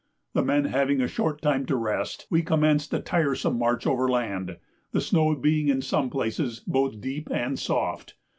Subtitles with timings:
[0.33, 4.09] The men having had a short time to rest, we commenced a tiresome march over
[4.09, 4.57] land,
[4.93, 8.15] the snow being in some places both deep and soft.